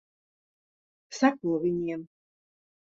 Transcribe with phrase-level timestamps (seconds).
[1.19, 2.07] Seko viņiem.